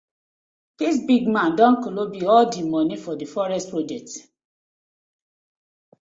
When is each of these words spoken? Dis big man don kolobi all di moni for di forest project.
Dis 0.81 0.95
big 1.09 1.23
man 1.33 1.49
don 1.59 1.73
kolobi 1.83 2.21
all 2.33 2.45
di 2.53 2.61
moni 2.71 2.95
for 3.03 3.15
di 3.19 3.27
forest 3.33 3.67
project. 3.71 4.09